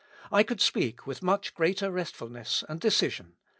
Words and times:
I 0.31 0.41
could 0.41 0.59
speak 0.59 1.05
with 1.05 1.21
much 1.21 1.53
greater 1.53 1.91
restfulness 1.91 2.63
and 2.67 2.79
decision. 2.81 3.33